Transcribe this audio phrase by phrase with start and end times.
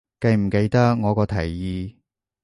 [0.19, 1.93] 記唔記得我個提議